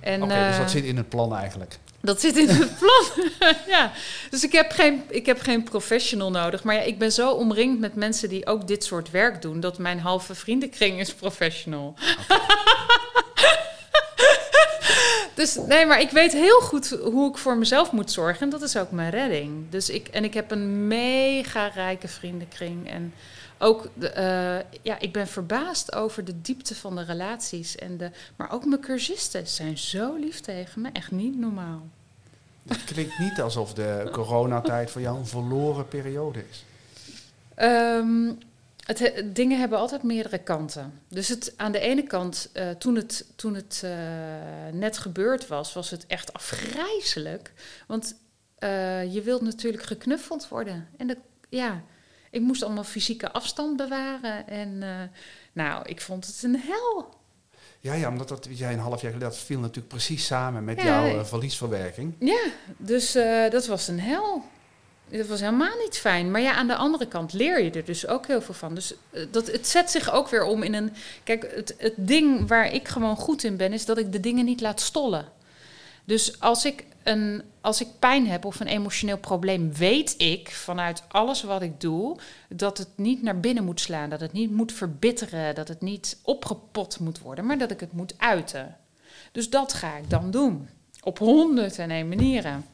[0.00, 1.78] En, Oké, dus eh, dat zit in het plan eigenlijk.
[2.00, 3.28] dat zit in het plan.
[3.76, 3.92] ja,
[4.30, 6.64] dus ik heb, geen, ik heb geen professional nodig.
[6.64, 9.78] Maar ja, ik ben zo omringd met mensen die ook dit soort werk doen, dat
[9.78, 11.94] mijn halve vriendenkring is professional.
[15.36, 18.42] Dus nee, maar ik weet heel goed hoe ik voor mezelf moet zorgen.
[18.42, 19.70] En dat is ook mijn redding.
[19.70, 22.90] Dus ik, en ik heb een mega rijke vriendenkring.
[22.90, 23.14] En
[23.58, 27.76] ook, de, eh, ja, ik ben verbaasd over de diepte van de relaties.
[27.76, 30.88] En de, maar ook mijn cursisten zijn zo lief tegen me.
[30.92, 31.86] Echt niet normaal.
[32.68, 36.64] Het klinkt niet alsof de coronatijd voor jou een verloren periode is.
[37.54, 38.32] Ehm,
[38.84, 41.00] het, he- dingen hebben altijd meerdere kanten.
[41.08, 43.90] Dus het, aan de ene kant, eh, toen het, toen het eh,
[44.72, 47.52] net gebeurd was, was het echt afgrijzelijk.
[47.86, 48.14] Want
[49.10, 50.88] je wilt natuurlijk geknuffeld worden.
[50.96, 51.16] En dat,
[51.48, 51.82] ja,
[52.36, 54.48] ik moest allemaal fysieke afstand bewaren.
[54.48, 54.88] En eh,
[55.52, 57.14] nou, ik vond het een hel.
[57.80, 60.76] Ja, ja, omdat dat, jij een half jaar geleden, dat viel natuurlijk precies samen met
[60.76, 62.14] Ja, jouw eh, verliesverwerking.
[62.18, 62.44] Ja,
[62.76, 64.42] dus eh, dat was een hel.
[65.08, 66.30] Dat was helemaal niet fijn.
[66.30, 68.74] Maar ja, aan de andere kant leer je er dus ook heel veel van.
[68.74, 68.94] Dus
[69.30, 70.92] dat, het zet zich ook weer om in een...
[71.24, 73.72] Kijk, het, het ding waar ik gewoon goed in ben...
[73.72, 75.28] is dat ik de dingen niet laat stollen.
[76.04, 76.84] Dus als ik,
[77.60, 79.72] als ik pijn heb of een emotioneel probleem...
[79.72, 82.16] weet ik vanuit alles wat ik doe...
[82.48, 84.10] dat het niet naar binnen moet slaan.
[84.10, 85.54] Dat het niet moet verbitteren.
[85.54, 87.46] Dat het niet opgepot moet worden.
[87.46, 88.76] Maar dat ik het moet uiten.
[89.32, 90.68] Dus dat ga ik dan doen.
[91.02, 92.64] Op honderd en één manieren.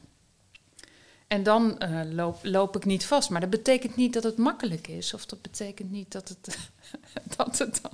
[1.27, 3.29] En dan eh, loop, loop ik niet vast.
[3.29, 5.13] Maar dat betekent niet dat het makkelijk is.
[5.13, 6.57] Of dat betekent niet dat het,
[7.37, 7.91] dat het dan...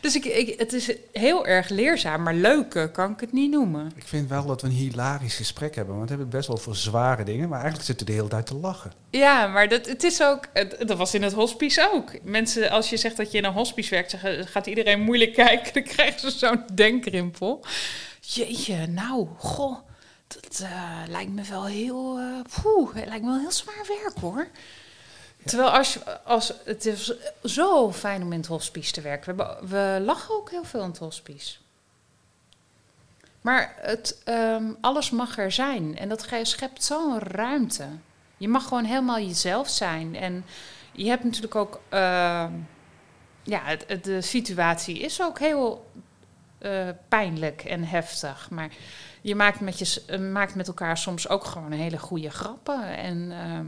[0.00, 3.92] Dus ik, ik, het is heel erg leerzaam, maar leuke kan ik het niet noemen.
[3.94, 6.76] Ik vind wel dat we een hilarisch gesprek hebben, want we hebben best wel voor
[6.76, 8.92] zware dingen, maar eigenlijk zitten we de hele tijd te lachen.
[9.10, 10.48] Ja, maar dat, het is ook...
[10.86, 12.22] dat was in het hospice ook.
[12.22, 14.10] Mensen, als je zegt dat je in een hospice werkt...
[14.10, 15.72] zeggen, gaat iedereen moeilijk kijken.
[15.72, 17.64] Dan krijgen ze zo'n denkrimpel.
[18.20, 19.76] Jeetje, nou, goh...
[20.28, 22.18] Dat eh, lijkt me wel heel...
[22.62, 24.48] poeh, het lijkt me wel heel zwaar werk, hoor.
[25.48, 27.12] Terwijl als, als, het is
[27.44, 29.36] zo fijn om in het hospice te werken.
[29.36, 31.56] We, we lachen ook heel veel in het hospice.
[33.40, 35.98] Maar het, ehm, alles mag er zijn.
[35.98, 37.86] En dat schept zo'n ruimte.
[38.36, 40.16] Je mag gewoon helemaal jezelf zijn.
[40.16, 40.44] En
[40.92, 41.80] je hebt natuurlijk ook...
[41.88, 42.52] ehm,
[43.42, 45.90] ja, het, de situatie is ook heel
[46.58, 48.50] eh, pijnlijk en heftig.
[48.50, 48.70] Maar
[49.20, 52.96] je maakt met, je, maakt met elkaar soms ook gewoon hele goede grappen.
[52.96, 53.66] En, ehm,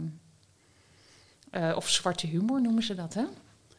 [1.51, 3.25] eh, of zwarte humor noemen ze dat, hè?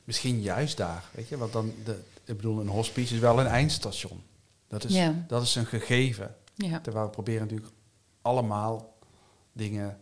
[0.03, 3.47] Misschien juist daar, weet je, want dan, de, ik bedoel, een hospice is wel een
[3.47, 4.23] eindstation.
[4.67, 5.25] Dat is, Ja.
[5.27, 6.36] dat is een gegeven.
[6.55, 6.79] Ja.
[6.79, 7.71] Terwijl we proberen natuurlijk
[8.21, 8.93] allemaal
[9.53, 9.97] dingen.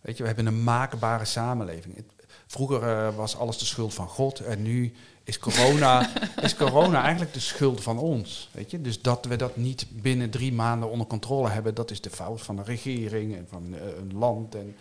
[0.00, 1.96] Weet je, we hebben een maakbare samenleving.
[1.96, 2.12] Het-
[2.46, 4.92] Vroeger eh, was alles de schuld van God en nu
[5.24, 6.10] is corona,
[6.42, 8.48] is corona eigenlijk de schuld van ons.
[8.52, 8.80] Weet je?
[8.80, 12.40] Dus dat we dat niet binnen drie maanden onder controle hebben, dat is de fout
[12.42, 14.54] van de regering en van eh, een land.
[14.54, 14.76] En,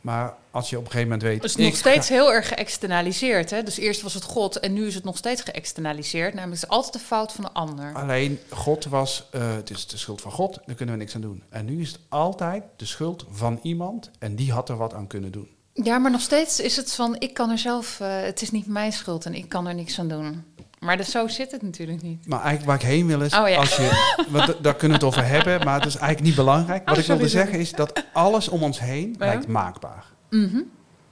[0.00, 1.42] maar als je op een gegeven moment weet.
[1.42, 3.50] Het is nog steeds ga- heel erg geëxternaliseerd.
[3.50, 3.62] Hè?
[3.62, 6.34] Dus eerst was het God en nu is het nog steeds geëxternaliseerd.
[6.34, 7.92] Namelijk, het is altijd de fout van de ander.
[7.94, 11.20] Alleen God was, eh, het is de schuld van God, daar kunnen we niks aan
[11.20, 11.42] doen.
[11.48, 15.06] En nu is het altijd de schuld van iemand en die had er wat aan
[15.06, 15.48] kunnen doen.
[15.72, 18.66] Ja, maar nog steeds is het van, ik kan er zelf, eh, het is niet
[18.66, 20.44] mijn schuld en ik kan er niks aan doen.
[20.80, 22.26] Maar dus zo zit het natuurlijk niet.
[22.26, 23.56] Maar eigenlijk waar ik heen wil is, Oh, ja.
[23.56, 26.88] als je, want daar kunnen we het over hebben, maar het is eigenlijk niet belangrijk.
[26.88, 30.04] Wat Oh, ik wilde sorry, zeggen is dat alles om ons heen lijkt maakbaar.
[30.30, 30.60] Mhm.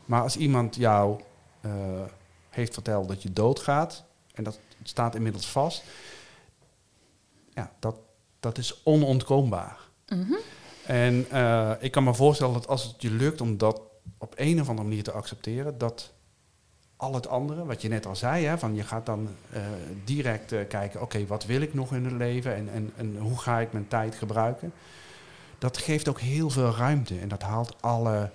[0.05, 1.21] Maar als iemand jou
[1.61, 1.71] eh,
[2.51, 4.05] heeft verteld dat je doodgaat,
[4.35, 5.83] en dat staat inmiddels vast,
[7.55, 7.97] ja, dat,
[8.41, 9.79] dat is onontkoombaar.
[10.09, 10.35] Mhm.
[10.87, 13.81] En eh, ik kan me voorstellen dat als het je lukt om dat
[14.19, 16.13] op een of andere manier te accepteren, dat
[16.99, 19.61] al het andere, wat je net al zei, hè, van je gaat dan eh,
[20.05, 23.39] direct eh, kijken, oké, wat wil ik nog in het leven en, en, en hoe
[23.39, 24.73] ga ik mijn tijd gebruiken?
[25.59, 28.31] Dat geeft ook heel veel ruimte en dat haalt alle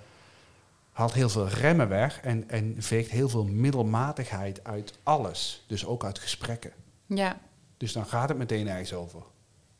[0.92, 5.64] haalt heel veel remmen weg en, en veegt heel veel middelmatigheid uit alles.
[5.66, 6.72] Dus ook uit gesprekken.
[7.06, 7.38] Ja.
[7.76, 9.22] Dus dan gaat het meteen ergens over.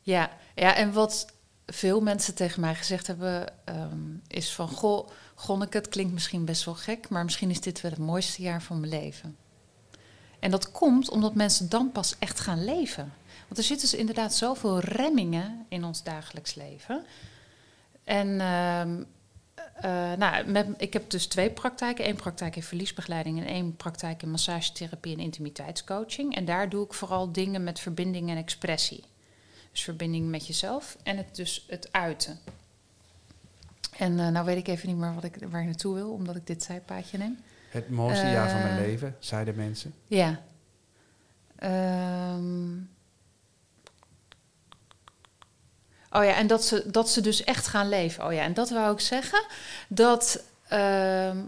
[0.01, 0.31] Ja.
[0.55, 1.27] ja, en wat
[1.67, 6.65] veel mensen tegen mij gezegd hebben, ehm, is van, goh, Gonneke, het klinkt misschien best
[6.65, 9.37] wel gek, maar misschien is dit wel het mooiste jaar van mijn leven.
[10.39, 13.13] En dat komt omdat mensen dan pas echt gaan leven.
[13.47, 17.05] Want er zitten dus inderdaad zoveel remmingen in ons dagelijks leven.
[18.05, 19.03] En ehm,
[19.75, 22.09] eh, nou, met, ik heb dus twee praktijken.
[22.09, 26.35] Eén praktijk in verliesbegeleiding en één praktijk in massagetherapie en intimiteitscoaching.
[26.37, 29.05] En daar doe ik vooral dingen met verbinding en expressie.
[29.75, 32.39] Dus verbinding met jezelf en het, dus het uiten.
[33.97, 36.37] En eh, nou weet ik even niet meer wat ik, waar ik naartoe wil, omdat
[36.37, 37.39] ik dit zijpaadje neem.
[37.71, 38.87] Het mooiste jaar van mijn Eh.
[38.87, 39.95] leven, zeiden mensen.
[40.07, 40.41] Ja.
[41.57, 42.77] Ehm.
[46.11, 48.25] Oh ja, en dat ze, dat ze dus echt gaan leven.
[48.27, 49.45] Oh ja, en dat wou ik zeggen.
[49.89, 51.39] Dat ehm,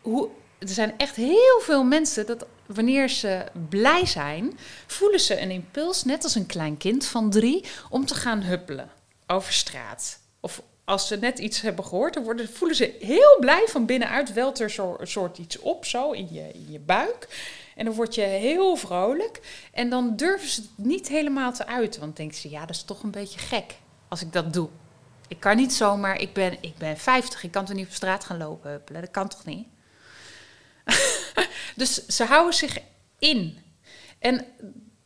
[0.00, 5.50] hoe, er zijn echt heel veel mensen dat wanneer ze blij zijn, voelen ze een
[5.50, 8.90] impuls, net als een klein kind van drie, om te gaan huppelen
[9.26, 10.18] over straat.
[10.40, 14.32] Of als ze net iets hebben gehoord, dan worden, voelen ze heel blij van binnenuit.
[14.32, 17.28] Welt er een soort iets op, zo in je, in je buik.
[17.76, 19.40] En dan word je heel vrolijk.
[19.72, 22.00] En dan durven ze het niet helemaal te uiten.
[22.00, 23.74] Want denken ze, ja, dat is toch een beetje gek
[24.08, 24.68] als ik dat doe.
[25.28, 28.24] Ik kan niet zomaar, ik ben, ik ben 50, ik kan toch niet op straat
[28.24, 29.00] gaan lopen huppelen?
[29.00, 29.66] Dat kan toch niet?
[31.76, 32.78] dus ze houden zich
[33.18, 33.58] in.
[34.18, 34.44] En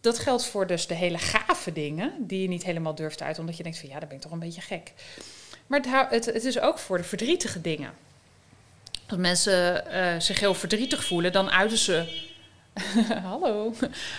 [0.01, 3.57] dat geldt voor dus de hele gave dingen, die je niet helemaal durft uiten, omdat
[3.57, 4.93] je denkt van ja, dan ben ik toch een beetje gek.
[5.67, 7.93] Maar het, het, het is ook voor de verdrietige dingen.
[9.07, 12.05] Als mensen eh, zich heel verdrietig voelen, dan uiten ze.
[13.23, 13.75] Hallo.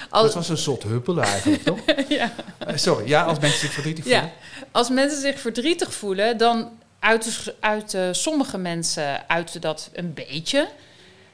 [0.10, 1.80] Als, Dat was een soort huppelen eigenlijk, toch?
[2.10, 2.34] ja.
[2.58, 4.24] Eh, Sorry, ja, als mensen zich verdrietig voelen.
[4.24, 4.32] Ja,
[4.72, 10.68] als mensen zich verdrietig voelen, dan uiten, uiten sommige mensen uiten dat een beetje.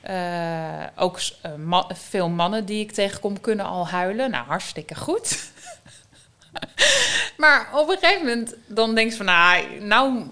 [0.08, 4.32] Eh, ook eh, ma- veel mannen die ik tegenkom kunnen al huilen.
[4.32, 5.50] Nou, hartstikke goed.
[7.38, 10.24] maar op een gegeven moment dan denk je van, nou, nou,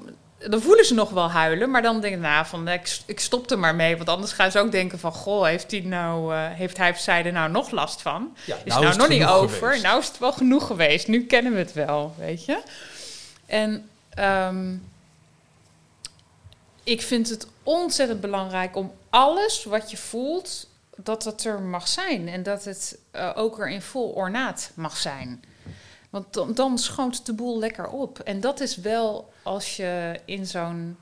[0.50, 3.52] dan voelen ze nog wel huilen, maar dan denk ik, nou, van, ik, ik stop
[3.52, 6.40] er maar mee, want anders gaan ze ook denken van, goh, heeft hij nou, eh,
[6.52, 8.36] heeft hij of zij er nou nog last van?
[8.46, 9.58] Ja, is nou, het nog niet over.
[9.58, 9.84] geweest.
[9.84, 11.08] Nou is het wel genoeg geweest.
[11.08, 12.62] Nu kennen we het wel, weet je.
[13.46, 14.74] En ehm,
[16.84, 22.28] ik vind het ontzettend belangrijk om alles wat je voelt, dat het er mag zijn.
[22.28, 25.44] En dat het eh, ook er in vol ornaat mag zijn.
[26.10, 28.20] Want dan, dan schoont de boel lekker op.
[28.20, 30.98] En dat is wel als je in zo'n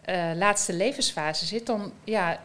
[0.00, 2.40] eh, laatste levensfase zit, dan ja,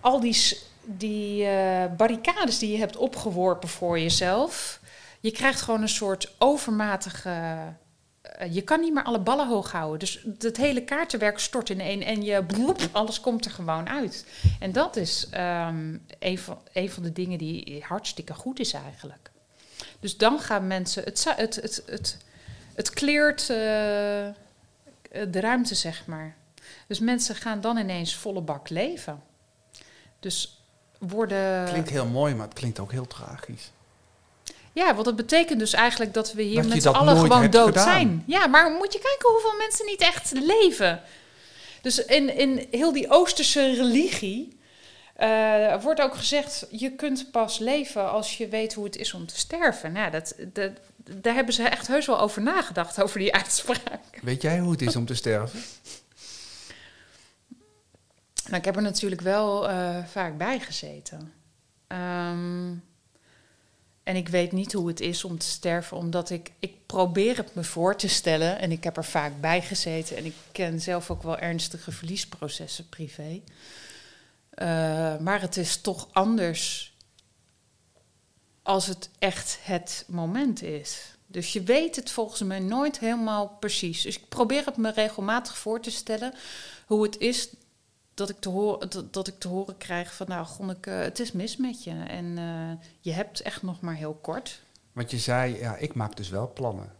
[0.00, 4.80] al die, die eh, barricades die je hebt opgeworpen voor jezelf.
[5.20, 7.56] Je krijgt gewoon een soort overmatige.
[8.36, 9.98] Eh, je kan niet meer alle ballen hoog houden.
[9.98, 12.44] Dus het hele kaartenwerk stort in één en je
[12.92, 14.26] alles komt er gewoon uit.
[14.60, 19.30] En dat is ehm, een, van, van de dingen die hartstikke goed is eigenlijk.
[20.00, 21.04] Dus dan gaan mensen.
[21.04, 22.16] Het, het, het, het,
[22.74, 23.46] het kleurt eh,
[25.28, 26.36] de ruimte, zeg maar.
[26.86, 29.22] Dus mensen gaan dan ineens volle bak leven.
[30.20, 30.62] Dus
[30.98, 31.64] worden.
[31.68, 33.70] Klinkt heel mooi, maar het klinkt ook heel tragisch.
[34.78, 37.66] Ja, want dat betekent dus eigenlijk dat we hier Dat met z'n allen gewoon dood
[37.66, 37.84] gedaan.
[37.84, 38.22] zijn.
[38.26, 41.02] Ja, maar moet je kijken hoeveel mensen niet echt leven.
[41.82, 44.58] Dus in, in heel die Oosterse religie
[45.14, 49.26] eh, wordt ook gezegd: je kunt pas leven als je weet hoe het is om
[49.26, 49.92] te sterven.
[49.92, 54.20] Nou, dat, dat, daar hebben ze echt heus wel over nagedacht, over die uitspraak.
[54.22, 55.62] Weet jij hoe het is om te sterven?
[58.44, 61.32] Nou, ik heb er natuurlijk wel eh, vaak bij gezeten.
[61.86, 62.70] Ehm,
[64.08, 67.54] en ik weet niet hoe het is om te sterven, omdat ik, ik probeer het
[67.54, 68.58] me voor te stellen.
[68.58, 70.16] En ik heb er vaak bij gezeten.
[70.16, 73.40] En ik ken zelf ook wel ernstige verliesprocessen privé.
[74.50, 76.94] Eh, maar het is toch anders
[78.62, 81.16] als het echt het moment is.
[81.26, 84.02] Dus je weet het volgens mij nooit helemaal precies.
[84.02, 86.34] Dus ik probeer het me regelmatig voor te stellen
[86.86, 87.48] hoe het is
[88.18, 90.26] dat, ik te horen, dat, dat ik te horen krijg van...
[90.28, 91.90] nou, Gonneke, het is mis met je.
[92.08, 94.60] En eh, je hebt echt nog maar heel kort.
[94.92, 96.92] Want je zei, ja, ik maak dus wel plannen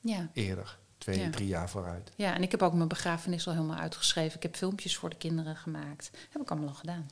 [0.00, 0.28] Ja.
[0.32, 0.76] eerder.
[0.98, 1.30] Twee, Ja.
[1.30, 2.10] drie jaar vooruit.
[2.16, 4.36] ja, en ik heb ook mijn begrafenis al helemaal uitgeschreven.
[4.36, 6.10] Ik heb filmpjes voor de kinderen gemaakt.
[6.30, 7.10] heb ik allemaal al gedaan.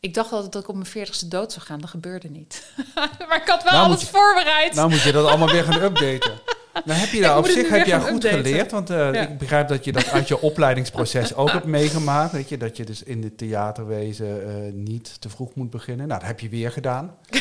[0.00, 1.80] Ik dacht altijd dat ik op mijn veertigste dood zou gaan.
[1.80, 2.72] Dat gebeurde niet.
[3.28, 4.74] maar ik had wel Nou alles je- voorbereid.
[4.74, 6.40] Nou moet je dat allemaal weer gaan updaten.
[6.84, 8.44] Nou heb je daar op zich heb gaan goed updaten.
[8.44, 8.70] geleerd.
[8.70, 9.28] Want eh, Ja.
[9.28, 12.32] ik begrijp dat je dat uit je opleidingsproces ook hebt meegemaakt.
[12.32, 16.08] Weet je, dat je dus in het theaterwezen eh, niet te vroeg moet beginnen.
[16.08, 17.14] Nou, dat heb je weer gedaan.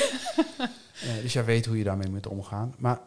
[1.02, 2.76] Eh, dus jij weet hoe je daarmee moet omgaan.
[2.78, 3.00] Maar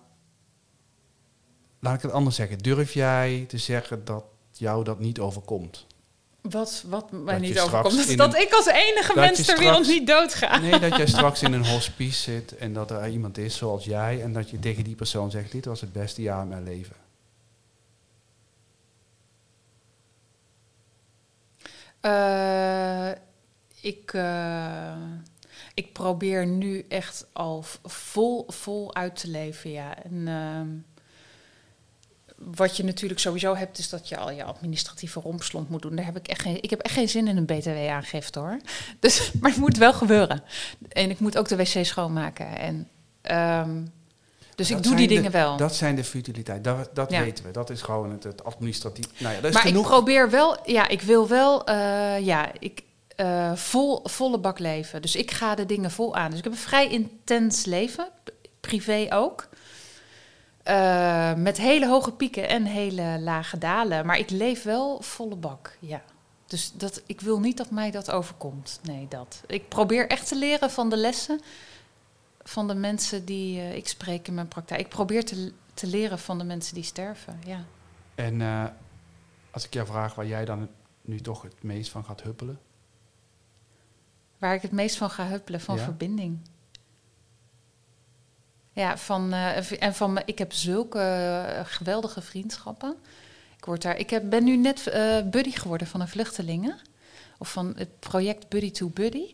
[1.80, 2.58] laat ik het anders zeggen.
[2.58, 5.86] Durf jij te zeggen dat jou dat niet overkomt?
[6.50, 8.16] Wat, wat mij Dat niet overkomt.
[8.16, 10.58] Dat een- ik als enige dat mens ter wereld niet doodga.
[10.58, 14.22] Nee, dat jij straks in een hospice zit en dat er iemand is zoals jij.
[14.22, 16.96] En dat je tegen die persoon zegt, dit was het beste jaar in mijn leven.
[22.00, 23.10] Eh,
[23.80, 24.96] ik, eh,
[25.74, 30.02] ik probeer nu echt al vol, vol uit te leven, ja.
[30.02, 30.68] En ehm,
[32.36, 35.96] wat je natuurlijk sowieso hebt, is dat je al je administratieve rompslomp moet doen.
[35.96, 38.60] Daar heb ik echt geen, ik heb echt geen zin in een btw-aangifte, hoor.
[39.00, 40.42] Dus, maar het moet wel gebeuren.
[40.88, 42.46] En ik moet ook de wc schoonmaken.
[42.58, 42.88] En,
[43.22, 43.80] ehm,
[44.54, 45.56] dus Dat ik doe die de- dingen wel.
[45.56, 47.20] Dat zijn de futiliteit, dat, dat Ja.
[47.22, 47.50] weten we.
[47.50, 49.06] Dat is gewoon het, het administratief.
[49.20, 49.84] Nou ja, dat is maar genoeg.
[49.84, 52.82] ik probeer wel, ja, ik wil wel, eh, ja, ik
[53.16, 55.02] eh, vol, volle bak leven.
[55.02, 56.28] Dus ik ga de dingen vol aan.
[56.30, 58.08] Dus ik heb een vrij intens leven,
[58.60, 59.48] privé ook.
[60.64, 64.06] Eh, met hele hoge pieken en hele lage dalen.
[64.06, 66.02] Maar ik leef wel volle bak, ja.
[66.46, 68.80] Dus dat, ik wil niet dat mij dat overkomt.
[68.82, 69.42] Nee, dat.
[69.46, 71.40] Ik probeer echt te leren van de lessen
[72.42, 74.80] van de mensen die eh, ik spreek in mijn praktijk.
[74.80, 77.64] Ik probeer te, te leren van de mensen die sterven, ja.
[78.14, 78.64] En eh,
[79.50, 80.68] als ik jou vraag waar jij dan
[81.00, 82.58] nu toch het meest van gaat huppelen.
[84.38, 85.82] Waar ik het meest van ga huppelen, van Ja.
[85.82, 86.38] verbinding.
[88.74, 92.96] Ja, van, eh, en van, ik heb zulke eh, geweldige vriendschappen.
[93.56, 96.78] Ik, word daar, ik heb, ben nu net eh, buddy geworden van een vluchtelingen.
[97.38, 99.32] Of van het project Buddy to Buddy.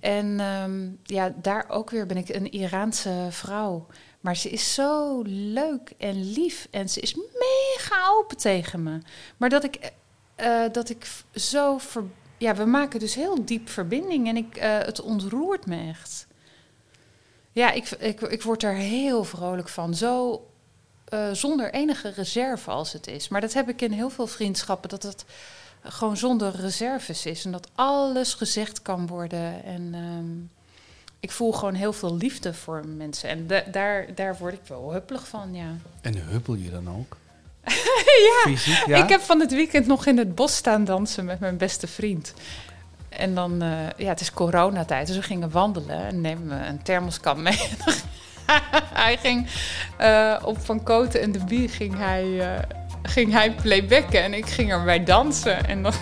[0.00, 3.86] En ehm, ja, daar ook weer ben ik een Iraanse vrouw.
[4.20, 6.68] Maar ze is zo leuk en lief.
[6.70, 8.98] En ze is mega open tegen me.
[9.36, 9.92] Maar dat ik,
[10.72, 11.78] dat ik zo...
[11.78, 12.04] Ver,
[12.38, 14.28] ja, we maken dus heel diep verbinding.
[14.28, 16.26] En ik, het ontroert me echt.
[17.52, 19.94] Ja, ik, ik, ik word er heel vrolijk van.
[19.94, 20.46] Zo
[21.04, 23.28] eh, zonder enige reserve als het is.
[23.28, 24.88] Maar dat heb ik in heel veel vriendschappen.
[24.88, 25.24] Dat het
[25.82, 27.44] gewoon zonder reserves is.
[27.44, 29.64] En dat alles gezegd kan worden.
[29.64, 30.60] En ehm,
[31.20, 33.28] ik voel gewoon heel veel liefde voor mensen.
[33.28, 35.74] En da- daar, daar word ik wel huppelig van, ja.
[36.00, 37.16] En huppel je dan ook?
[38.28, 38.42] ja.
[38.50, 39.02] Fysiek, ja?
[39.02, 42.34] Ik heb van het weekend nog in het bos staan dansen met mijn beste vriend.
[43.16, 46.82] En dan, eh, ja, het is coronatijd, dus we gingen wandelen en nemen we een
[46.82, 47.60] thermoskan mee.
[49.04, 49.46] hij ging
[49.96, 52.62] eh, op Van Koten en de Bie ging hij, eh,
[53.02, 55.66] ging hij playbacken en ik ging erbij dansen.
[55.66, 55.92] En, dan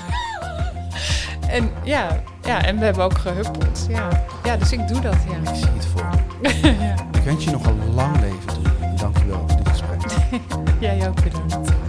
[1.48, 3.86] en, ja, ja, en we hebben ook gehuppeld.
[3.88, 4.08] Ja,
[4.44, 5.50] ja dus ik doe dat, ja.
[5.50, 6.08] Ik zie het voor
[6.42, 6.94] ja.
[7.18, 8.62] Ik wens je nog een lang leven.
[8.96, 10.00] Dank je wel voor dit gesprek.
[10.80, 11.79] Jij ook bedankt.